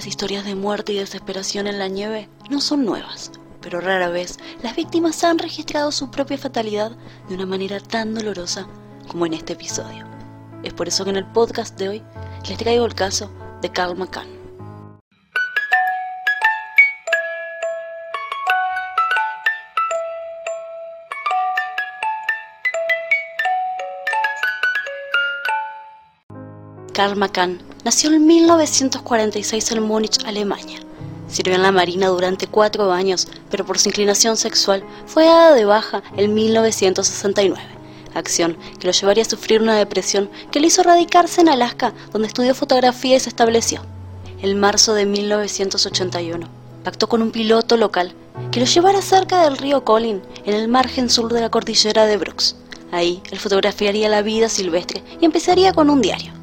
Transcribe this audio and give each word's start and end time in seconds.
Las 0.00 0.06
historias 0.06 0.46
de 0.46 0.54
muerte 0.54 0.94
y 0.94 0.96
desesperación 0.96 1.66
en 1.66 1.78
la 1.78 1.86
nieve 1.86 2.30
no 2.48 2.62
son 2.62 2.86
nuevas, 2.86 3.32
pero 3.60 3.82
rara 3.82 4.08
vez 4.08 4.38
las 4.62 4.74
víctimas 4.74 5.22
han 5.24 5.38
registrado 5.38 5.92
su 5.92 6.10
propia 6.10 6.38
fatalidad 6.38 6.92
de 7.28 7.34
una 7.34 7.44
manera 7.44 7.80
tan 7.80 8.14
dolorosa 8.14 8.66
como 9.08 9.26
en 9.26 9.34
este 9.34 9.52
episodio. 9.52 10.06
Es 10.62 10.72
por 10.72 10.88
eso 10.88 11.04
que 11.04 11.10
en 11.10 11.16
el 11.16 11.26
podcast 11.26 11.78
de 11.78 11.88
hoy 11.90 12.02
les 12.48 12.56
traigo 12.56 12.86
el 12.86 12.94
caso 12.94 13.30
de 13.60 13.70
Carl 13.70 13.94
McCann. 13.94 14.26
Karl 26.94 27.16
McCann 27.16 27.69
nació 27.84 28.12
en 28.12 28.26
1946 28.26 29.72
en 29.72 29.82
Múnich, 29.82 30.24
Alemania. 30.24 30.80
Sirvió 31.28 31.54
en 31.54 31.62
la 31.62 31.72
Marina 31.72 32.08
durante 32.08 32.46
cuatro 32.46 32.92
años, 32.92 33.28
pero 33.50 33.64
por 33.64 33.78
su 33.78 33.88
inclinación 33.88 34.36
sexual 34.36 34.82
fue 35.06 35.24
dada 35.24 35.54
de 35.54 35.64
baja 35.64 36.02
en 36.16 36.34
1969, 36.34 37.62
acción 38.14 38.56
que 38.78 38.86
lo 38.88 38.92
llevaría 38.92 39.22
a 39.22 39.28
sufrir 39.28 39.62
una 39.62 39.76
depresión 39.76 40.28
que 40.50 40.58
le 40.58 40.66
hizo 40.66 40.82
radicarse 40.82 41.40
en 41.40 41.48
Alaska, 41.48 41.94
donde 42.12 42.28
estudió 42.28 42.54
fotografía 42.54 43.16
y 43.16 43.20
se 43.20 43.28
estableció. 43.28 43.82
En 44.42 44.58
marzo 44.58 44.94
de 44.94 45.06
1981, 45.06 46.48
pactó 46.82 47.08
con 47.08 47.22
un 47.22 47.30
piloto 47.30 47.76
local 47.76 48.12
que 48.50 48.60
lo 48.60 48.66
llevara 48.66 49.02
cerca 49.02 49.44
del 49.44 49.58
río 49.58 49.84
Colin, 49.84 50.22
en 50.44 50.54
el 50.54 50.68
margen 50.68 51.10
sur 51.10 51.32
de 51.32 51.40
la 51.40 51.50
cordillera 51.50 52.06
de 52.06 52.16
Brooks. 52.16 52.56
Ahí, 52.90 53.22
él 53.30 53.38
fotografiaría 53.38 54.08
la 54.08 54.22
vida 54.22 54.48
silvestre 54.48 55.04
y 55.20 55.24
empezaría 55.24 55.72
con 55.72 55.90
un 55.90 56.00
diario. 56.00 56.39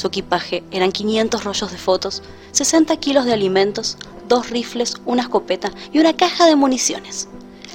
Su 0.00 0.06
equipaje 0.06 0.64
eran 0.70 0.92
500 0.92 1.44
rollos 1.44 1.70
de 1.70 1.76
fotos, 1.76 2.22
60 2.52 2.96
kilos 2.96 3.26
de 3.26 3.34
alimentos, 3.34 3.98
dos 4.28 4.48
rifles, 4.48 4.94
una 5.04 5.20
escopeta 5.20 5.72
y 5.92 5.98
una 5.98 6.16
caja 6.16 6.46
de 6.46 6.56
municiones. 6.56 7.28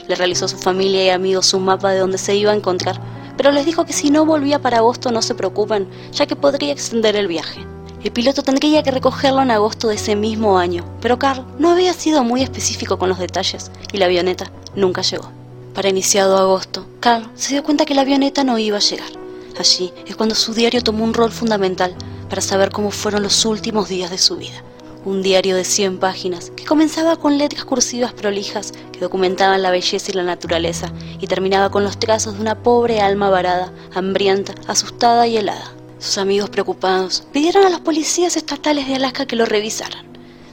Le 0.08 0.16
realizó 0.16 0.46
a 0.46 0.48
su 0.48 0.58
familia 0.58 1.06
y 1.06 1.10
amigos 1.10 1.54
un 1.54 1.66
mapa 1.66 1.92
de 1.92 2.00
donde 2.00 2.18
se 2.18 2.36
iba 2.36 2.52
a 2.52 2.56
encontrar, 2.56 3.00
pero 3.38 3.52
les 3.52 3.68
dijo 3.68 3.86
que 3.86 3.94
si 3.94 4.10
no 4.10 4.26
volvía 4.26 4.60
para 4.60 4.78
agosto 4.80 5.12
no 5.12 5.22
se 5.22 5.36
preocupen, 5.36 5.88
ya 6.14 6.26
que 6.26 6.36
podría 6.36 6.72
extender 6.72 7.16
el 7.16 7.28
viaje. 7.28 7.64
El 8.04 8.12
piloto 8.12 8.42
tendría 8.42 8.82
que 8.82 8.90
recogerlo 8.90 9.44
en 9.44 9.52
agosto 9.52 9.90
de 9.90 9.94
ese 9.94 10.16
mismo 10.16 10.58
año, 10.58 10.84
pero 11.02 11.20
Carl 11.20 11.46
no 11.60 11.70
había 11.70 11.94
sido 11.94 12.24
muy 12.24 12.42
específico 12.42 12.98
con 12.98 13.10
los 13.10 13.20
detalles 13.20 13.70
y 13.94 13.98
la 13.98 14.06
avioneta 14.06 14.52
nunca 14.76 15.04
llegó. 15.04 15.30
Para 15.76 15.90
iniciado 15.90 16.38
agosto, 16.38 16.88
Carl 17.02 17.30
se 17.36 17.54
dio 17.54 17.64
cuenta 17.64 17.86
que 17.86 17.94
la 17.94 18.02
avioneta 18.02 18.44
no 18.44 18.58
iba 18.58 18.78
a 18.78 18.82
llegar. 18.82 19.12
Allí 19.60 19.94
es 20.08 20.16
cuando 20.16 20.34
su 20.34 20.56
diario 20.56 20.82
tomó 20.82 21.04
un 21.04 21.14
rol 21.14 21.32
fundamental 21.32 21.96
para 22.30 22.42
saber 22.42 22.72
cómo 22.72 22.92
fueron 22.92 23.24
los 23.24 23.46
últimos 23.46 23.90
días 23.90 24.12
de 24.12 24.18
su 24.18 24.38
vida. 24.38 24.64
Un 25.06 25.22
diario 25.22 25.56
de 25.56 25.64
100 25.64 26.00
páginas 26.00 26.52
que 26.56 26.66
comenzaba 26.66 27.16
con 27.16 27.38
letras 27.38 27.66
cursivas 27.66 28.14
prolijas 28.14 28.74
que 28.92 29.00
documentaban 29.00 29.62
la 29.62 29.70
belleza 29.70 30.12
y 30.12 30.16
la 30.16 30.24
naturaleza 30.24 30.92
y 31.20 31.28
terminaba 31.28 31.70
con 31.70 31.84
los 31.84 32.00
trazos 32.00 32.36
de 32.36 32.42
una 32.42 32.64
pobre 32.64 33.02
alma 33.02 33.30
varada, 33.30 33.72
hambrienta, 33.94 34.56
asustada 34.68 35.28
y 35.28 35.38
helada. 35.38 35.72
Sus 36.00 36.18
amigos 36.18 36.50
preocupados 36.50 37.28
pidieron 37.32 37.66
a 37.66 37.70
los 37.70 37.82
policías 37.82 38.36
estatales 38.36 38.88
de 38.88 38.96
Alaska 38.96 39.26
que 39.26 39.36
lo 39.36 39.46
revisaran. 39.46 40.06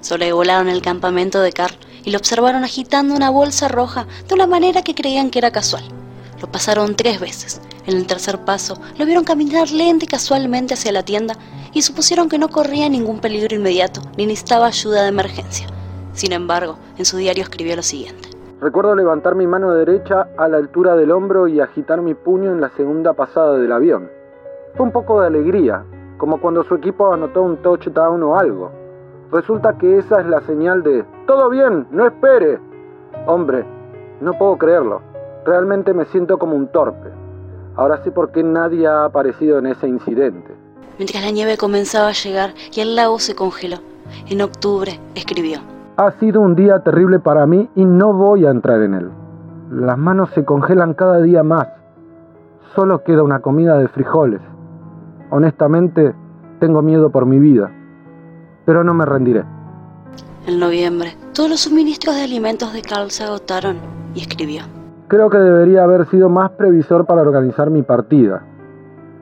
Sobrevolaron 0.02 0.68
el 0.68 0.82
campamento 0.82 1.40
de 1.40 1.52
Carl 1.52 1.76
y 2.04 2.10
lo 2.10 2.18
observaron 2.18 2.64
agitando 2.64 3.14
una 3.14 3.30
bolsa 3.30 3.68
roja 3.68 4.06
de 4.28 4.34
una 4.34 4.46
manera 4.46 4.82
que 4.82 4.94
creían 4.94 5.30
que 5.30 5.38
era 5.38 5.50
casual. 5.50 5.84
Lo 6.42 6.48
pasaron 6.48 6.96
tres 6.96 7.20
veces. 7.20 7.62
En 7.86 7.96
el 7.96 8.06
tercer 8.08 8.44
paso, 8.44 8.74
lo 8.98 9.06
vieron 9.06 9.22
caminar 9.22 9.70
lento 9.70 10.04
y 10.04 10.08
casualmente 10.08 10.74
hacia 10.74 10.90
la 10.90 11.04
tienda 11.04 11.34
y 11.72 11.82
supusieron 11.82 12.28
que 12.28 12.36
no 12.36 12.48
corría 12.48 12.88
ningún 12.88 13.20
peligro 13.20 13.54
inmediato 13.54 14.00
ni 14.18 14.26
necesitaba 14.26 14.66
ayuda 14.66 15.02
de 15.02 15.08
emergencia. 15.08 15.68
Sin 16.14 16.32
embargo, 16.32 16.78
en 16.98 17.04
su 17.04 17.16
diario 17.16 17.44
escribió 17.44 17.76
lo 17.76 17.82
siguiente. 17.82 18.28
Recuerdo 18.60 18.96
levantar 18.96 19.36
mi 19.36 19.46
mano 19.46 19.72
derecha 19.72 20.26
a 20.36 20.48
la 20.48 20.56
altura 20.56 20.96
del 20.96 21.12
hombro 21.12 21.46
y 21.46 21.60
agitar 21.60 22.02
mi 22.02 22.14
puño 22.14 22.50
en 22.50 22.60
la 22.60 22.70
segunda 22.70 23.12
pasada 23.12 23.56
del 23.58 23.70
avión. 23.70 24.10
Fue 24.74 24.84
un 24.84 24.92
poco 24.92 25.20
de 25.20 25.28
alegría, 25.28 25.84
como 26.18 26.40
cuando 26.40 26.64
su 26.64 26.74
equipo 26.74 27.12
anotó 27.12 27.42
un 27.42 27.58
touchdown 27.58 28.20
o 28.20 28.36
algo. 28.36 28.72
Resulta 29.30 29.78
que 29.78 29.98
esa 29.98 30.20
es 30.20 30.26
la 30.26 30.40
señal 30.40 30.82
de 30.82 31.04
¡Todo 31.24 31.50
bien! 31.50 31.86
¡No 31.92 32.04
espere! 32.04 32.58
Hombre, 33.26 33.64
no 34.20 34.36
puedo 34.36 34.58
creerlo. 34.58 35.11
Realmente 35.44 35.92
me 35.92 36.04
siento 36.06 36.38
como 36.38 36.54
un 36.54 36.68
torpe. 36.68 37.10
Ahora 37.76 38.02
sé 38.04 38.12
por 38.12 38.30
qué 38.30 38.42
nadie 38.42 38.86
ha 38.86 39.04
aparecido 39.04 39.58
en 39.58 39.66
ese 39.66 39.88
incidente. 39.88 40.54
Mientras 40.98 41.24
la 41.24 41.30
nieve 41.30 41.56
comenzaba 41.56 42.08
a 42.08 42.12
llegar 42.12 42.54
y 42.72 42.80
el 42.80 42.94
lago 42.94 43.18
se 43.18 43.34
congeló, 43.34 43.78
en 44.28 44.42
octubre 44.42 45.00
escribió. 45.14 45.58
Ha 45.96 46.12
sido 46.12 46.40
un 46.40 46.54
día 46.54 46.80
terrible 46.80 47.18
para 47.18 47.46
mí 47.46 47.68
y 47.74 47.84
no 47.84 48.12
voy 48.12 48.46
a 48.46 48.50
entrar 48.50 48.82
en 48.82 48.94
él. 48.94 49.10
Las 49.70 49.98
manos 49.98 50.30
se 50.34 50.44
congelan 50.44 50.94
cada 50.94 51.20
día 51.20 51.42
más. 51.42 51.68
Solo 52.74 53.02
queda 53.02 53.22
una 53.22 53.40
comida 53.40 53.78
de 53.78 53.88
frijoles. 53.88 54.40
Honestamente, 55.30 56.14
tengo 56.60 56.82
miedo 56.82 57.10
por 57.10 57.26
mi 57.26 57.38
vida, 57.38 57.70
pero 58.64 58.84
no 58.84 58.94
me 58.94 59.06
rendiré. 59.06 59.44
En 60.46 60.58
noviembre, 60.60 61.16
todos 61.32 61.48
los 61.48 61.60
suministros 61.60 62.16
de 62.16 62.22
alimentos 62.22 62.72
de 62.72 62.82
Carl 62.82 63.10
se 63.10 63.24
agotaron 63.24 63.78
y 64.14 64.20
escribió. 64.20 64.62
Creo 65.12 65.28
que 65.28 65.36
debería 65.36 65.84
haber 65.84 66.08
sido 66.08 66.30
más 66.30 66.52
previsor 66.52 67.04
para 67.04 67.20
organizar 67.20 67.68
mi 67.68 67.82
partida. 67.82 68.42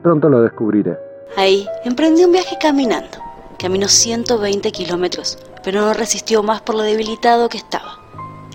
Pronto 0.01 0.29
lo 0.29 0.41
descubriré. 0.41 0.97
Ahí 1.35 1.67
emprendió 1.83 2.27
un 2.27 2.31
viaje 2.31 2.55
caminando. 2.61 3.17
Caminó 3.59 3.89
120 3.89 4.71
kilómetros, 4.71 5.37
pero 5.65 5.81
no 5.81 5.91
resistió 5.91 6.43
más 6.43 6.61
por 6.61 6.75
lo 6.75 6.83
debilitado 6.83 7.49
que 7.49 7.57
estaba. 7.57 7.97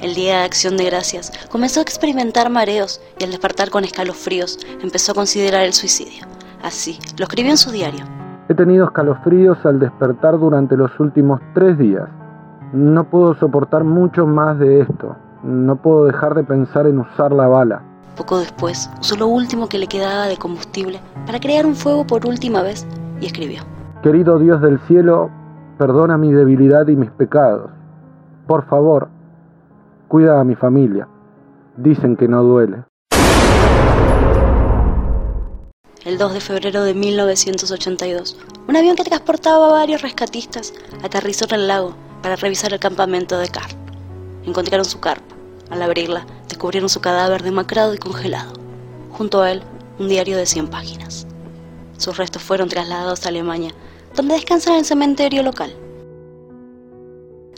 El 0.00 0.14
día 0.14 0.38
de 0.38 0.44
acción 0.44 0.78
de 0.78 0.86
gracias 0.86 1.30
comenzó 1.50 1.80
a 1.80 1.82
experimentar 1.82 2.48
mareos 2.48 3.02
y 3.18 3.24
al 3.24 3.32
despertar 3.32 3.68
con 3.68 3.84
escalofríos 3.84 4.58
empezó 4.82 5.12
a 5.12 5.16
considerar 5.16 5.66
el 5.66 5.74
suicidio. 5.74 6.24
Así, 6.62 6.98
lo 7.18 7.24
escribió 7.24 7.50
en 7.50 7.58
su 7.58 7.70
diario. 7.70 8.06
He 8.48 8.54
tenido 8.54 8.86
escalofríos 8.86 9.58
al 9.66 9.78
despertar 9.78 10.38
durante 10.38 10.74
los 10.74 10.98
últimos 10.98 11.42
tres 11.52 11.76
días. 11.76 12.08
No 12.72 13.04
puedo 13.04 13.34
soportar 13.34 13.84
mucho 13.84 14.26
más 14.26 14.58
de 14.58 14.80
esto. 14.80 15.16
No 15.46 15.76
puedo 15.76 16.06
dejar 16.06 16.34
de 16.34 16.42
pensar 16.42 16.88
en 16.88 16.98
usar 16.98 17.30
la 17.30 17.46
bala. 17.46 17.80
Poco 18.16 18.40
después, 18.40 18.90
usó 19.00 19.14
lo 19.14 19.28
último 19.28 19.68
que 19.68 19.78
le 19.78 19.86
quedaba 19.86 20.26
de 20.26 20.36
combustible 20.36 20.98
para 21.24 21.38
crear 21.38 21.64
un 21.66 21.76
fuego 21.76 22.04
por 22.04 22.26
última 22.26 22.62
vez 22.62 22.84
y 23.20 23.26
escribió. 23.26 23.62
Querido 24.02 24.40
Dios 24.40 24.60
del 24.60 24.80
cielo, 24.88 25.30
perdona 25.78 26.18
mi 26.18 26.32
debilidad 26.32 26.88
y 26.88 26.96
mis 26.96 27.12
pecados. 27.12 27.70
Por 28.48 28.66
favor, 28.66 29.08
cuida 30.08 30.40
a 30.40 30.42
mi 30.42 30.56
familia. 30.56 31.06
Dicen 31.76 32.16
que 32.16 32.26
no 32.26 32.42
duele. 32.42 32.82
El 36.04 36.18
2 36.18 36.34
de 36.34 36.40
febrero 36.40 36.82
de 36.82 36.94
1982, 36.94 38.36
un 38.66 38.76
avión 38.76 38.96
que 38.96 39.04
transportaba 39.04 39.68
a 39.68 39.72
varios 39.72 40.02
rescatistas 40.02 40.74
aterrizó 41.04 41.44
en 41.44 41.54
el 41.60 41.68
lago 41.68 41.94
para 42.20 42.34
revisar 42.34 42.72
el 42.72 42.80
campamento 42.80 43.38
de 43.38 43.48
Carl. 43.48 43.70
Encontraron 44.44 44.84
su 44.84 44.98
carpa 44.98 45.25
al 45.70 45.82
abrirla, 45.82 46.26
descubrieron 46.48 46.88
su 46.88 47.00
cadáver 47.00 47.42
demacrado 47.42 47.94
y 47.94 47.98
congelado. 47.98 48.52
Junto 49.10 49.42
a 49.42 49.50
él, 49.50 49.62
un 49.98 50.08
diario 50.08 50.36
de 50.36 50.46
100 50.46 50.68
páginas. 50.68 51.26
Sus 51.98 52.16
restos 52.16 52.42
fueron 52.42 52.68
trasladados 52.68 53.24
a 53.24 53.30
Alemania, 53.30 53.72
donde 54.14 54.34
descansan 54.34 54.74
en 54.74 54.78
el 54.80 54.84
cementerio 54.84 55.42
local. 55.42 55.74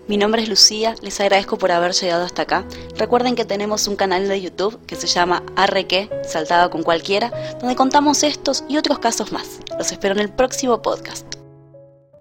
Mi 0.07 0.17
nombre 0.17 0.43
es 0.43 0.49
Lucía, 0.49 0.95
les 1.03 1.21
agradezco 1.21 1.59
por 1.59 1.71
haber 1.71 1.93
llegado 1.93 2.25
hasta 2.25 2.43
acá. 2.43 2.65
Recuerden 2.97 3.35
que 3.35 3.45
tenemos 3.45 3.87
un 3.89 3.97
canal 3.97 4.27
de 4.27 4.41
YouTube 4.41 4.79
que 4.87 4.97
se 4.97 5.07
llama 5.07 5.43
Arreque, 5.55 6.09
saltaba 6.27 6.71
con 6.71 6.83
cualquiera, 6.83 7.31
donde 7.61 7.77
contamos 7.77 8.23
estos 8.23 8.65
y 8.69 8.79
otros 8.79 9.01
casos 9.01 9.33
más. 9.33 9.59
Los 9.77 9.93
espero 9.93 10.15
en 10.15 10.21
el 10.21 10.31
próximo 10.31 10.81
podcast. 10.81 11.38